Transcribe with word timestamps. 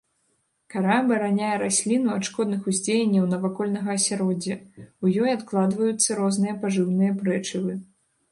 Кара 0.75 0.93
абараняе 1.01 1.51
расліну 1.63 2.09
ад 2.13 2.23
шкодных 2.29 2.61
уздзеянняў 2.71 3.27
навакольнага 3.35 3.89
асяроддзя, 3.99 4.57
у 5.05 5.13
ёй 5.25 5.29
адкладваюцца 5.37 6.09
розныя 6.23 6.53
пажыўныя 6.67 7.11
рэчывы. 7.29 7.73